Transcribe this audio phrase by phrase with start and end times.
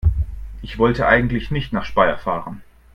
[0.63, 2.63] Ich wollte eigentlich nicht nach Speyer fahren